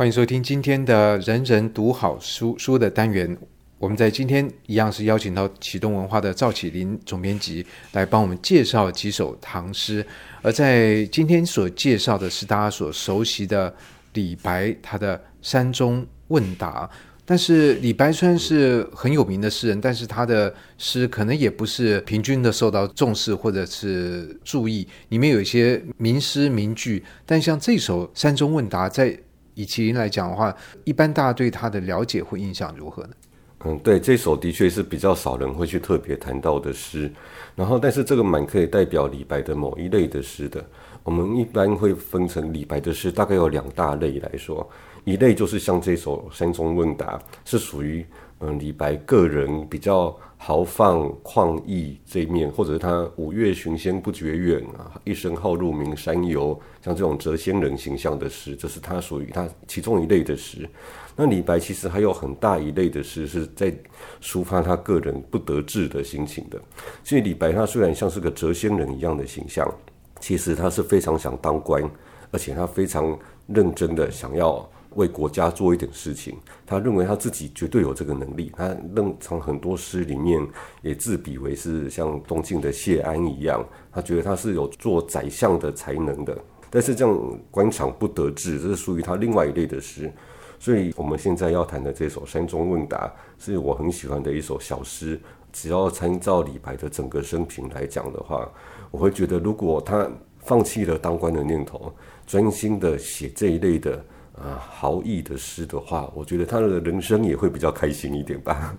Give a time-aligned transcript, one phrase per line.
[0.00, 3.36] 欢迎收听今天的《人人读好书》书的单元。
[3.76, 10.02] 我们在今天一样是邀请到启动文化的赵启林总编辑来帮我们介绍几首唐诗。
[10.40, 13.70] 而在今天所介绍的是大家所熟悉的
[14.14, 16.86] 李白他的《山中问答》。
[17.26, 24.88] 但是李白虽然是很有名的诗人，但是他的诗可能也不是平均的受到重视或者是注意。
[25.10, 29.14] 里面有一些名诗名句，但像这首《山中问答》在
[29.60, 30.54] 以启麟来讲的话，
[30.84, 33.10] 一般大家对他的了解会印象如何呢？
[33.64, 37.12] 嗯，对，这首的确是比较少人会去特别谈到的诗。
[37.54, 40.64] 然后，但是这个蛮可以代表李白的某一类的诗的。
[41.02, 44.66] 我们一般会分成李白的诗，大概有两大类来说。
[45.04, 48.04] 一类就是像这首《山中问答》，是属于
[48.40, 60.68] 嗯李白个人比较豪放旷逸这一面，或者是他五岳寻仙不觉远啊，一生好入名山游，像这种谪仙人形象的诗，这是他属于他其中一类的诗。
[61.14, 63.70] 那李白其实还有很大一类的诗是在
[64.22, 66.58] 抒发他个人不得志的心情的。
[67.04, 69.70] 所以李白他虽然像是个谪仙人一样的形象，
[70.18, 71.82] 其实他是非常想当官，
[72.30, 73.18] 而且他非常
[73.48, 74.66] 认真的想要。
[74.96, 78.52] 为国家做一点事情，他认为他自己绝对有这个能力。
[78.56, 80.44] 他认从很多诗里面
[80.82, 86.36] 也自比为是像东晋的谢安一样，他觉得他是有做宰相的才能的。
[86.68, 90.12] 但是这样官场不得志，这是属于他另外一类的诗。
[90.58, 93.06] 所以我们现在要谈的这首《山中问答》，
[93.44, 95.18] 是我很喜欢的一首小诗。
[95.52, 98.48] 只要参照李白的整个生平来讲的话，
[98.90, 101.92] 我会觉得，如果他放弃了当官的念头，
[102.26, 104.04] 专心的写这一类的。
[104.42, 108.74] 啊，豪逸的诗的话，我觉得他的人生也会比较开心一点吧。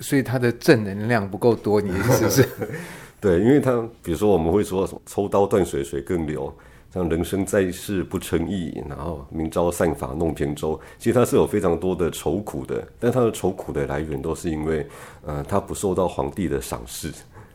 [0.00, 2.48] 所以他的正能量不够多，你的意思是？
[3.20, 6.52] 对，因为他比如说我们会说什么“抽刀断水水更流”，
[6.92, 12.86] 像“人生在世不称意”，然后“明朝散发弄扁舟”，其实他是有非常多的愁苦的。
[13.00, 14.86] 但他的愁苦的来源都是因为，
[15.24, 17.10] 呃，他不受到皇帝的赏识。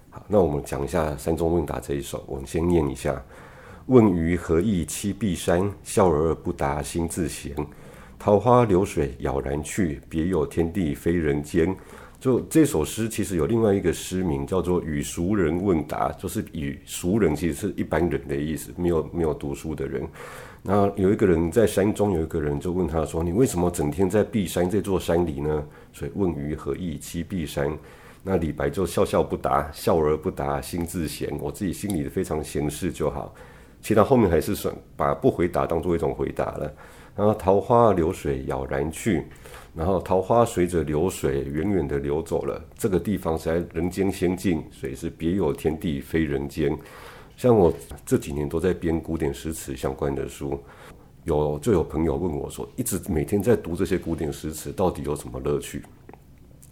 [0.10, 3.22] 好，那我们讲一下《山中问答》这一首，我们先念一下。
[3.90, 5.68] 问余何意栖碧山？
[5.84, 7.56] 笑而不答心自闲。
[8.20, 11.76] 桃花流水杳然去，别有天地非人间。
[12.20, 20.08] 就这首诗，其实有另外一个诗名，叫做《与俗人问答》，就是与俗人其实是一般人的意思，没有没有读书的人。
[20.62, 27.76] 那有一个人在山中，有一个人就问他说：“你为什么整天在碧山这座山里呢？”所以问余何意栖碧山？
[28.22, 31.36] 那李白就笑笑不答，笑而不答心自闲。
[31.42, 33.34] 我自己心里非常闲适就好。
[33.82, 36.72] 其他后面还是算把不回答当做一种回答了。
[37.16, 39.26] 然后桃花流水杳然去，
[39.76, 42.64] 然后桃花随着流水远远的流走了。
[42.78, 46.78] 这个地方是在人间仙境，所以是别有天地非人间。
[47.36, 47.74] 像我
[48.06, 50.58] 这几年都在编古典诗词相关的书，
[51.26, 55.84] 有就有朋友问我说，一直每天在读这些古典诗词，到底有什么乐趣？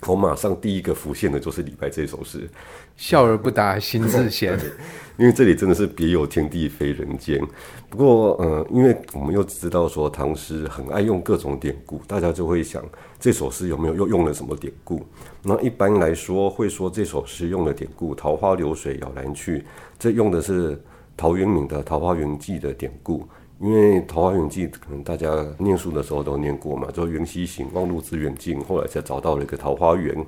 [0.05, 2.47] 我马上第一个浮现的就是李白这首诗，
[2.95, 4.57] 笑而不答心自闲。
[5.17, 7.41] 因为这里真的是别有天地非人间。
[7.89, 12.83] 不过，呃，因为我们又知道说唐诗很爱用各种典故，大家就会想
[13.19, 15.03] 这首诗有没有又用了什么典故？
[15.41, 19.65] 那一般来说会说这首诗用了典故“桃花流水摇篮去”，
[19.97, 20.79] 这用的是
[21.17, 23.27] 陶渊明的《桃花源记》的典故。
[23.59, 30.25] 因为《桃花源记》可能大家念书的时候都念过嘛，就“缘溪行，忘路之远近”，后来才找到了一个桃花源。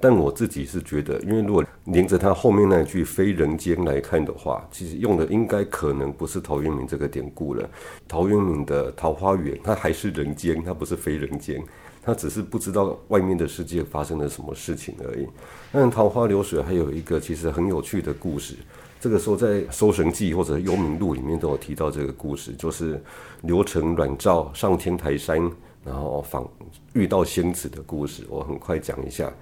[0.00, 7.68] 但我自己是觉得，因为如果连着他后面那句“非人间”来看的话，其实用的应该可能不是陶渊明这个典故了。
[8.06, 11.60] 陶渊明的桃花源，他还是人间，他不是非人间，
[12.02, 15.26] 他只是不知道外面的世界发生了什么事情而已。
[15.72, 18.54] 但桃花流水还有一个其实很有趣的故事。
[19.00, 23.00] 这个时候在《搜神记》或者《幽冥录》里面都有提到这个故事，就是
[23.42, 25.38] 刘成、阮肇上天台山，
[25.84, 26.48] 然后访
[26.94, 28.24] 遇到仙子的故事。
[28.28, 29.32] 我很快讲一下，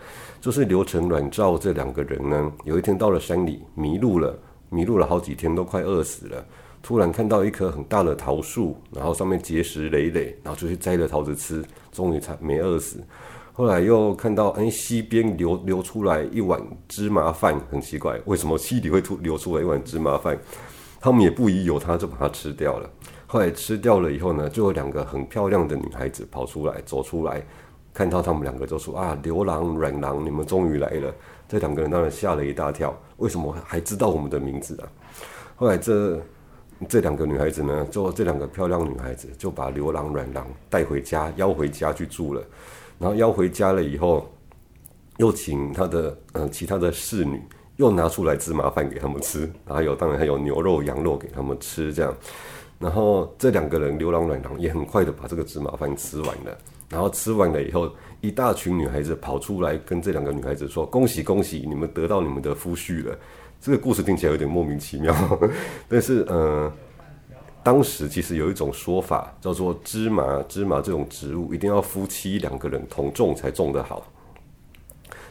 [0.41, 6.45] 就是刘成、阮肇这两个人呢，有一天到了山里迷路了，迷路了好几天，都快饿死了。
[6.83, 13.03] 突然看到一棵很大的桃树，然后上面结实累累，然后就去摘了桃子吃，终于才没饿死。
[13.57, 20.39] 后来又看到，哎，溪边流流出来一碗芝麻饭，很奇怪，为什么溪里会出流出来一碗芝麻饭？
[21.01, 22.91] 他们也不疑有他，就把它吃掉了。
[23.27, 27.43] 后来吃掉了以后呢，就有两个很漂亮的女孩子跑出来，走出来，
[27.95, 31.11] 看到他们两个就说：“啊，牛郎、阮郎，你们终于来了。”
[31.49, 34.89] 这两个人当然吓了一大跳，为什么还知道我们的名字啊？
[35.55, 36.21] 后来这
[36.87, 42.43] 这两个女孩子呢，就这两个漂亮女孩子就把牛郎、阮郎带回家，邀回家去住了。
[42.99, 44.31] 然后邀回家了以后，
[45.19, 47.41] 又请他的嗯、其他的侍女
[47.77, 52.15] 又拿出来芝麻饭给他们吃，然后有当然还有牛肉羊肉给他们吃这样。
[52.79, 56.57] 然后这两个人牛郎软郎也很快的把这个芝麻饭吃完了。
[56.89, 57.91] 然后吃完了以后，
[58.21, 63.19] 一大群女孩子跑出来跟这两个女孩子说：“恭喜恭喜，你们得到你们的夫婿了。”
[63.61, 65.13] 这个故事听起来有点莫名其妙，
[65.89, 66.73] 但是呃，
[67.67, 74.07] 当时其实有一种说法叫做芝麻芝麻这种植物一定要夫妻两个人同种才种得好，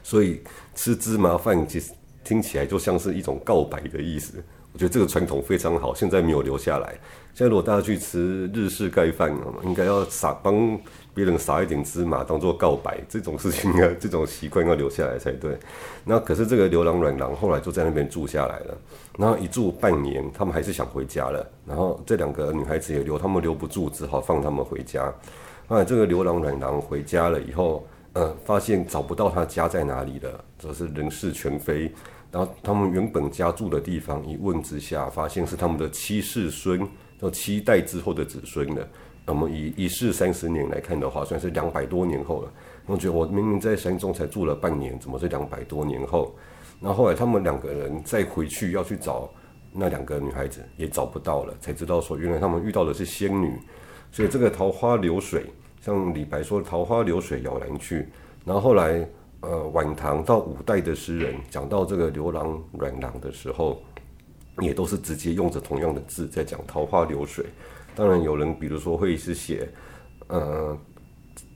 [0.03, 0.41] 所以
[0.75, 1.93] 吃芝麻饭其实
[2.25, 4.43] 听起来就像是一种告白的意思。
[4.73, 6.89] 我觉得这个传统非常好，现在没有留下来。
[7.33, 9.33] 现在如果大家去吃日式盖饭，
[9.63, 10.77] 应该要撒帮
[11.15, 15.57] 别人撒一点芝麻当做告白，这种事情啊， 这种习惯要留下来才对。
[16.03, 18.77] 那可是这个牛郎软郎后来就在那边住下来了，
[19.17, 21.49] 然后一住半年，他们还是想回家了。
[21.65, 25.11] 然后这两个女孩子也留，他们留不住，只好放他们回家。
[25.67, 31.89] 后来这个牛郎软郎回家了以后，呃，发现找不到他家在哪里了，就是人事全非。
[32.29, 36.85] 然后他们原本家住的地方，一问之下，发现是他们的七世孙，
[37.17, 38.85] 到七代之后的子孙了。
[39.25, 42.51] 那么以一世三十年来看的话，算是两百多年后了。
[42.85, 46.35] 我觉得我明明在山中才住了半年，怎么是两百多年后？
[46.79, 49.29] 然后后来他们两个人再回去要去找
[49.71, 53.57] 那两个女孩子，也找不到了，才知道说原来他们遇到的是仙女。
[54.11, 55.45] 所以这个桃花流水，
[55.81, 58.07] 像李白说“桃花流水遥然去”，
[58.45, 59.07] 然后后来。
[59.41, 63.79] 呃，晚唐到五代的诗人讲到这个牛郎软郎的时候，
[64.59, 67.45] 也都是直接用着同样的字在讲桃花流水。
[67.95, 69.69] 当然，有人比如说会是写，
[70.27, 70.77] 呃，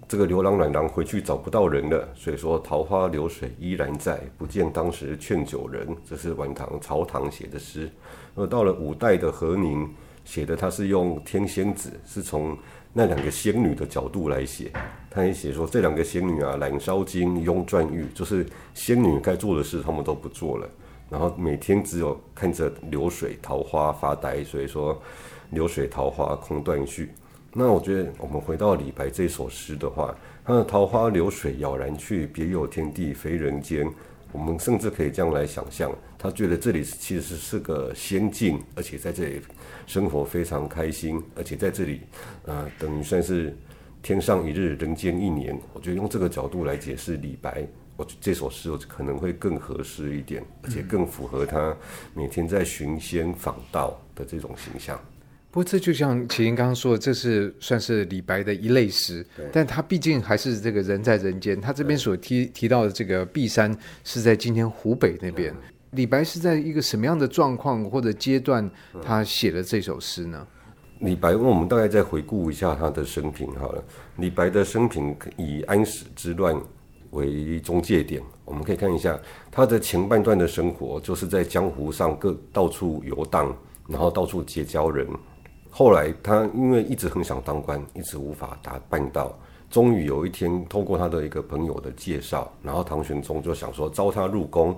[0.08, 5.88] 这个牛郎软郎回去找不到人了，所以说桃花流水依然在，不见当时劝酒人。
[6.08, 7.90] 这是晚唐朝堂写的诗。
[8.36, 9.88] 而到了五代的和宁
[10.24, 12.58] 写的，他是用天仙子，是从。
[12.92, 14.72] 那两个仙女的角度来写，
[15.12, 18.44] 他也写说这两个仙女啊，揽烧金，拥钻玉，就是
[18.74, 20.68] 仙女该做的事，他们都不做了，
[21.08, 25.00] 然后每天只有看着流水桃花发呆，所以说
[25.50, 27.12] 流水桃花空断续。
[27.52, 30.16] 那我觉得我们回到李白这首诗的话，
[30.46, 33.92] 他的桃花流水杳然去，别有天地非人间。
[34.32, 39.42] 我们甚至可以这样来想象，他觉得这里其实是个仙境，而且在这里
[39.88, 42.02] 生活非常开心，而且在这里，
[42.44, 43.58] 呃，等于算是
[44.04, 45.60] 天上一日，人间一年。
[45.74, 47.68] 我觉得用这个角度来解释李白，
[47.98, 51.76] 我这首诗可能会更合适一点，而且更符合他
[52.14, 55.00] 每天在寻仙访道的这种形象。
[55.52, 61.60] 不过这就像麒麟刚刚说的，这是算是李白的一类诗，但他毕竟还是这个人在人间。
[61.60, 65.52] 他这边所提提到的这个碧山是在今天湖北那边。
[65.92, 68.70] 李白是在一个什么样的状况或者阶段，
[69.02, 70.46] 他写了这首诗呢？
[71.00, 73.84] 李白，我们大概再回顾一下他的生平好了。
[74.18, 76.56] 李白的生平以安史之乱
[77.10, 79.20] 为中介点，我们可以看一下
[79.50, 83.52] 他的前半段的生活，就是在江湖上各到处游荡，
[83.88, 85.08] 然后到处结交人。
[85.72, 89.38] 后来他因为一直很想当官，一直无法达办到，
[89.70, 94.78] 终于有一天透过他的一个朋友的介绍，然后唐玄宗就想说招他入宫，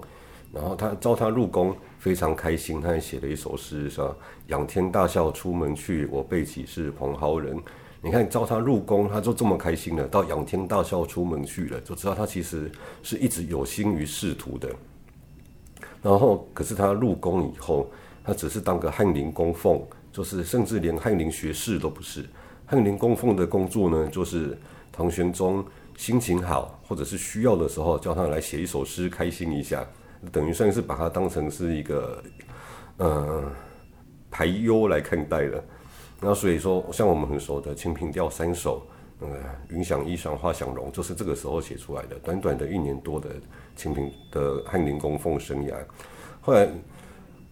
[0.51, 4.15] 然后他招他入宫非常开心，他还写了一首诗说
[4.47, 7.57] ：“仰天大笑出门去，我辈岂是蓬蒿人。”
[8.03, 12.69] 你看招他入宫，他就这么开心了，到仰天大笑出门去了，就知道他其实
[13.01, 14.69] 是一直有心于仕途的。
[16.01, 17.89] 然后可是他入宫以后，
[18.23, 19.81] 他只是当个翰林供奉。
[20.11, 22.25] 就是，甚至连翰林学士都不是。
[22.65, 24.57] 翰林供奉的工作呢，就是
[24.91, 25.65] 唐玄宗
[25.97, 29.85] 心情好或者是需要的时候，叫他来写一首诗，开心一下，
[30.31, 32.23] 等于算是把他当成是一个
[32.97, 33.43] 呃
[34.29, 35.63] 排忧来看待了。
[36.19, 38.85] 那所以说，像我们很熟的《清平调》三首，
[39.19, 39.27] 呃，
[39.69, 42.15] 云想衣裳花想容，就是这个时候写出来的。
[42.19, 43.29] 短短的一年多的
[43.75, 45.73] 清平的翰林供奉生涯，
[46.41, 46.67] 后来。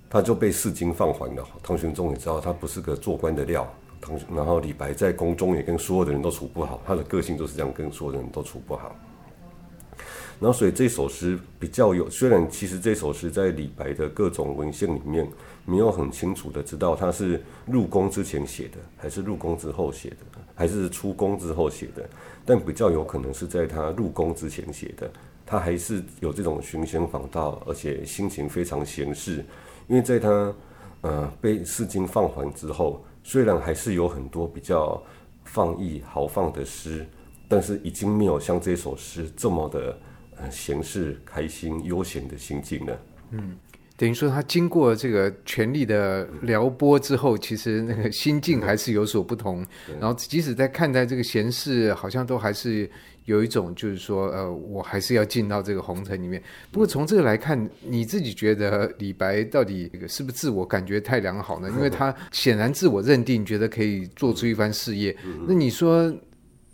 [0.10, 1.48] 他就被赐金放还了。
[1.62, 3.72] 唐玄宗也知道他不是个做官的料。
[4.02, 8.96] 唐，然后李白在宫中也跟所有的人都处不好，他的个性就是这样，跟所有的人都处不好。
[10.40, 15.28] 然后，所以这首诗比较有，虽然其实这首诗在李白的各种文献里面
[15.66, 22.10] 没有很清楚的知道他是入宫之前写的，还是入宫之后写的，还是出宫之后写的，
[22.46, 25.12] 但比较有可能是在他入宫之前写的。
[25.46, 29.44] 他还是有这种寻仙访道，而且心情非常闲适。
[29.90, 30.56] 因为在他
[31.02, 35.02] 呃被赐金放还之后，虽然还是有很多比较
[35.44, 37.06] 放逸豪放的诗，
[37.48, 40.00] 但是已经没有像这首诗这么的
[40.38, 43.00] 呃闲适、开心、悠闲的心境了。
[43.32, 43.58] 嗯，
[43.98, 49.66] 等于说他经过这个权力的撩拨之后，其实那个心境还是有所不同。
[50.00, 52.90] 然后即使在看待这个闲事，好像都还是
[53.30, 56.42] 有一种就是说，呃，我还是要进到这个红尘里面。
[56.72, 61.70] 不过从这个来看，你自己觉得李白到底是不是自我感觉太良好呢？
[61.76, 65.16] 因为他显然自我认定，觉得可以做出一番事业。
[65.48, 66.14] 那你说？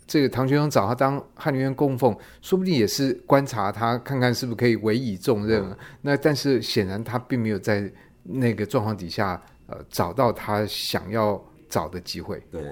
[0.08, 5.60] 这个唐玄宗找他当翰林院供奉，说不定也是观察他，看看是不是可以委以重任。
[5.64, 12.40] 嗯、那但是显然他并没有在那个状况底下，呃，找到他想要找的机会。
[12.52, 12.62] 对，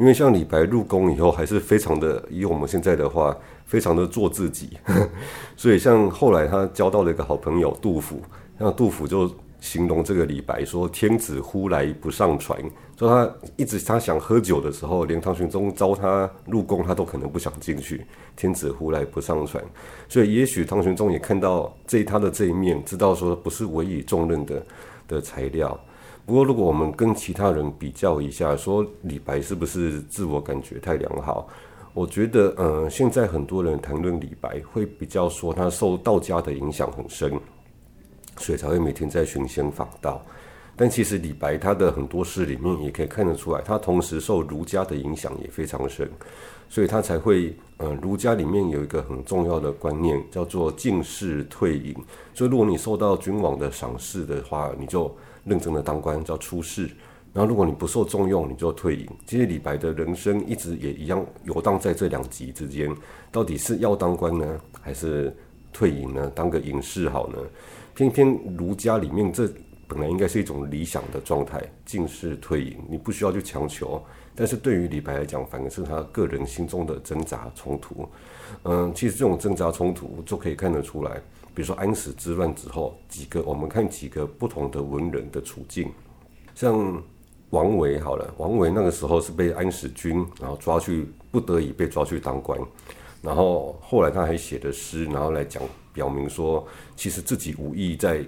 [0.00, 4.78] 因为像李白入宫以后，还是非常的，以我们现在的话，非常的做自己。
[5.56, 8.22] 所以像后来他交到了一个好朋友杜甫，
[8.58, 9.30] 像杜甫就。
[9.60, 12.58] 形容这个李白说：“天子呼来不上船。”
[12.98, 18.06] 说他一直他想喝酒的时候，连唐玄宗召他入宫，他都可能不想进去。
[18.34, 19.62] 天子呼来不上船，
[20.08, 24.66] 所以也许唐玄宗也看到这他的这一面，知道说不是委以重任的
[25.06, 25.78] 的材料。
[26.30, 31.48] 不过，如果我们跟其他人比较一下，说李白是不是自我感觉太良好？
[31.92, 37.32] 我觉得，嗯、现在很多人谈论李白，会比较说他受道家的影响很深。
[38.38, 40.24] 所以才会每天在寻仙访道，
[40.76, 46.08] 但其实李白他的很多诗里面也可以看得出来，他同时受儒家的影响也非常深，
[46.68, 51.92] 所以他才会，嗯、儒家里面有一个很重要的观念叫做进士退隐，
[52.32, 55.12] 所以如果你受到君王的赏识的话，你就
[55.44, 56.90] 认真的当官叫出仕，
[57.32, 59.06] 然后如果你不受重用，你就退隐。
[59.26, 62.94] 其实李白的人生一直也一样游荡在这两极之间，
[63.30, 65.34] 到底是要当官呢，还是
[65.72, 66.30] 退隐呢？
[66.34, 67.38] 当个隐士好呢？
[67.94, 69.48] 偏偏儒家里面，这
[69.86, 74.02] 本来应该是一种理想的状态，进士退隐，你不需要去强求。
[74.40, 78.08] 但是对于李白来讲，反而是他个人心中的挣扎冲突。
[78.62, 81.20] 嗯，其实这种挣扎冲突就可以看得出来。
[81.54, 85.92] 比如说安史之乱之后，几个我们看几个不同的文人的处境，
[86.54, 87.02] 像
[87.50, 92.58] 王维好了，王维那个时候是被安史君然后抓去，不得已被抓去当官。
[93.20, 96.66] 然后后来他还写的诗，然后来讲表明说，
[96.96, 98.24] 其实自己无意在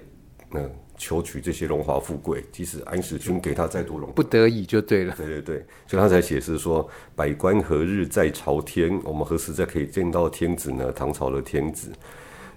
[0.51, 0.71] 嗯、
[1.03, 5.13] 求取这些荣华富贵，即使安史君给他再多荣，不得已就对了。
[5.17, 8.97] 对对对，所以他才写诗说：“百官何日在朝天？
[9.03, 10.89] 我们何时再可以见到天子呢？
[10.93, 11.91] 唐朝的天子。”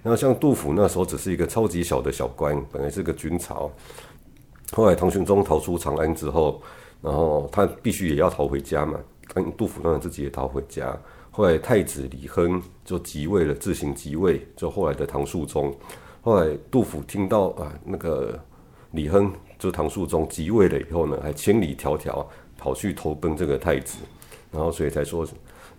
[0.01, 3.69] 然后像杜甫那时候只是一个超级小的小官，本来是个军曹。
[4.71, 6.61] 后来唐玄宗逃出长安之后，
[7.01, 8.97] 然后他必须也要逃回家嘛，
[9.33, 10.97] 跟杜甫当然自己也逃回家。
[11.31, 15.75] 后来太子李亨就即位了，自行即位，就后来的唐肃宗。
[16.27, 18.37] 后来杜甫听到啊，那个
[18.91, 22.25] 李亨就唐肃宗即位了以后呢，还千里迢迢
[22.57, 23.99] 跑去投奔这个太子，
[24.51, 25.25] 然后所以才说，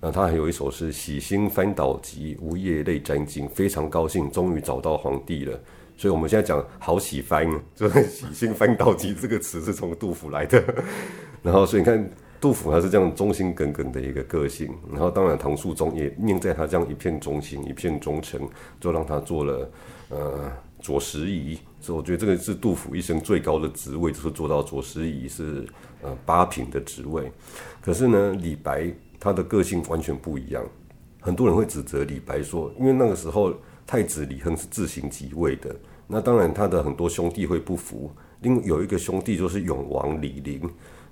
[0.01, 5.61] 那他还有一首诗：喜新翻倒急，梧叶泪沾襟，非常高兴，终于找到皇帝了。
[5.99, 10.65] 所以我们现在讲好喜翻，就是喜新翻倒急这个词是从杜甫来的。
[11.45, 12.11] 然后所以你看。
[12.41, 18.49] 杜甫他是这样忠心耿耿的一个个性，然后当然唐肃宗也念在他这样一片忠心、一片忠诚，
[18.81, 19.71] 就让他做了
[20.11, 21.59] 呃左拾遗。
[21.81, 25.67] 所以我觉得这个是杜甫一生最高的职位，就是做到左拾遗，是
[26.01, 27.31] 呃八品的职位。
[27.81, 30.65] 可是呢，李白他的个性完全不一样，
[31.21, 33.53] 很多人会指责李白说，因为那个时候
[33.85, 35.75] 太子李亨是自行即位的，
[36.07, 40.63] 那当然他的很多兄弟会不服，另有一个兄弟就是永王李璘。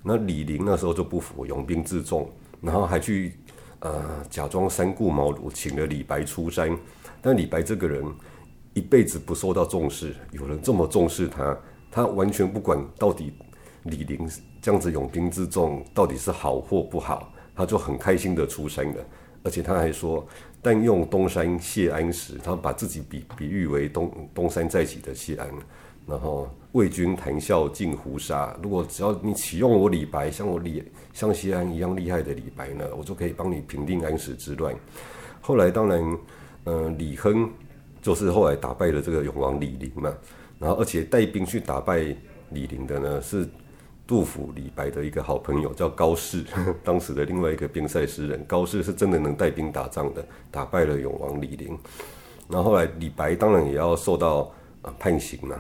[0.06, 3.32] 那李陵那时候就不服，拥兵自重，然后还去
[3.80, 6.78] 呃假装三顾茅庐，请了李白出山。
[7.20, 8.04] 但李白这个人
[8.72, 11.58] 一辈子不受到重视，有人这么重视他，
[11.90, 13.32] 他完全不管到底
[13.82, 14.28] 李陵
[14.62, 19.04] 这样子拥兵自重到底是好或不好，他就很开心的出山了。
[19.42, 20.26] 而且他还说
[20.60, 25.48] ：“但用东山谢安时。”他把自己比比喻为东东山再起的谢安。
[26.04, 28.54] 然后为君谈笑尽胡沙。
[28.62, 34.75] 如果只要你启用我李白，像我李像西安一样厉害的李白呢，我就可以帮你平定安史之乱。
[35.40, 36.18] 后来当然，
[36.64, 37.50] 嗯、李亨
[38.02, 40.12] 就是后来打败了这个永王李陵嘛。
[40.59, 41.99] 然后而且带兵去打败
[42.50, 43.49] 李陵的呢，是
[44.06, 46.45] 杜甫李白的一个好朋友，叫高适，
[46.85, 48.45] 当时的另外一个边塞诗人。
[48.45, 51.78] 高适是真的能带兵打仗的，打败了永王李陵。
[52.49, 54.52] 然后后来李白当然也要受到、
[54.83, 55.56] 呃、判刑嘛。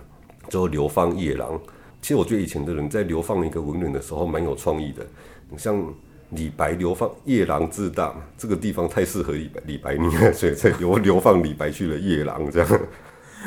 [0.48, 1.60] 就流放夜郎，
[2.00, 5.04] 其实我觉得以前的人在流放一个文人的时候蛮有创意的。
[5.50, 5.94] 你像
[6.30, 12.80] 李白流放夜郎自大，这个地方太适合李白，李白你看， 所以才流流放李白去了夜郎这样。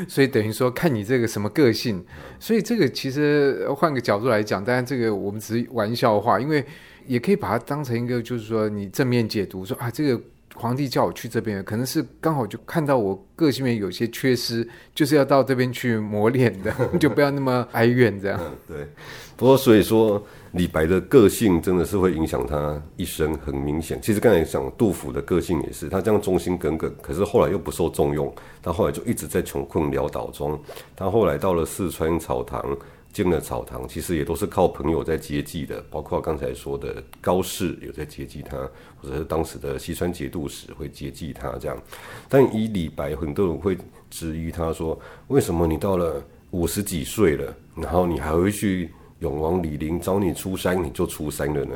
[0.08, 2.04] 所以等于说看你这个什么个性，
[2.40, 6.64] 所以这个其实换个角度来讲，当然这个我们只是玩笑话，因为
[7.06, 10.22] 也可以把它当成一个就是说你正面解读说啊这个。
[10.60, 18.40] 皇帝叫我去这边，可能是刚好就看到我个性面有些缺失，就是要到这边去磨练的， 就不要那么哀怨这样。
[18.68, 18.86] 对。
[19.38, 23.98] 不过所以说，李白的个性真的是会影响他一生，很明显。
[24.02, 30.60] 其实刚才讲杜甫的个性也是，他这样忠心耿耿，可是后来又不受重用，他后来就一直在穷困潦倒中。
[30.94, 32.78] 他后来到了四川草堂。
[33.12, 38.56] 进了草堂，其实也都是靠朋友在接济的，包括刚才说的高适有在接济他，
[39.02, 41.76] 或者是当时的西川节度使会接济他这样。
[42.28, 43.78] 但以李白，很多人会
[44.10, 51.76] 质疑他说：为什么你到了五十几岁了，然后你还会去永王李璘找你出山，你就出山了呢？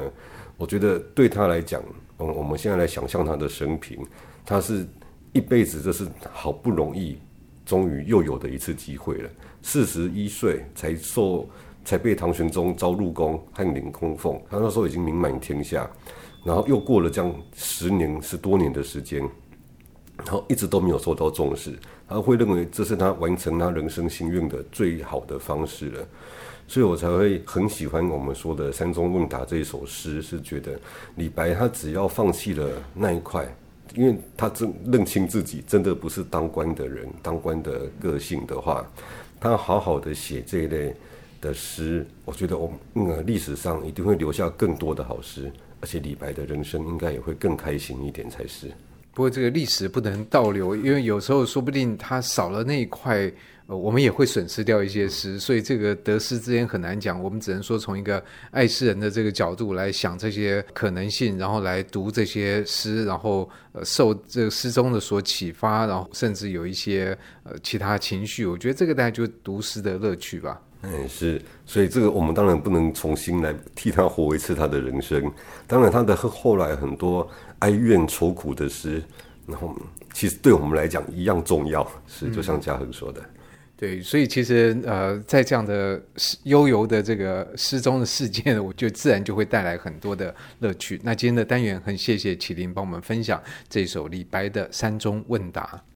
[0.56, 1.82] 我觉得对他来讲，
[2.20, 4.00] 嗯，我们现在来想象他的生平，
[4.46, 4.86] 他是
[5.32, 7.18] 一辈子，这是好不容易。
[7.65, 9.29] 终于又有的一次机会了。
[9.62, 11.48] 四十一岁才受，
[11.86, 14.39] 才被唐玄宗召入宫，翰林供奉。
[14.50, 15.89] 他那时候已经名满天下，
[16.43, 19.22] 然后又过了这样十年十多年的时间，
[20.17, 21.77] 然后一直都没有受到重视。
[22.08, 26.08] 他会认为这是他完成他人生心愿的最好的方式了，
[26.67, 30.79] 所以我才会很喜欢我们说的《山中问答》这一首诗，是觉得
[31.15, 33.48] 李白他只要放弃了那一块。
[33.94, 38.86] 因为他真认清自己真的不是当官的人，当官的个性的话，
[39.40, 40.94] 他好好的写这一类
[41.40, 48.68] 的诗，我觉得我们那个历史上一定会留下更多的好诗，而且李白的人生应该也会更开心一点才是。
[49.14, 53.32] 不过这个历史不能倒流，因为有时候说不定他少了那一块。
[53.65, 57.24] 呃，我们也会损失掉一些诗，所以这个得失之间很难讲。
[57.24, 68.46] 我们只能说从一个爱诗人的这个角度来想这些可能性，然后来读这些诗，然后呃受这个诗中的所启发，然后甚至有一些呃其他情绪。
[68.46, 70.62] 我觉得这个大概就读诗的乐趣吧。
[70.82, 75.32] 嗯，是，所以这个我们当然不能重新来替他活一次他的人生。
[75.65, 77.25] 当然，他的后来很多
[77.60, 79.01] 哀怨愁苦的诗，
[79.48, 79.74] 然后
[80.12, 81.89] 其实对我们来讲一样重要。
[82.05, 83.22] 是，就像嘉恒说的。
[83.22, 83.39] 嗯
[83.84, 86.02] 对，所以其实呃，在这样的
[86.44, 90.98] 悠游的这个失踪的世界，我就自然就会带来很多的乐趣。
[91.04, 95.84] 那今天的单元很谢谢麒麟帮我们分享这首李白的《山中问答》。